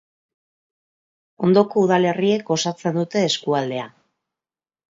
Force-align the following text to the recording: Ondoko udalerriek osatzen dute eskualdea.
Ondoko 1.49 1.83
udalerriek 1.87 2.49
osatzen 2.57 2.99
dute 3.01 3.25
eskualdea. 3.29 3.89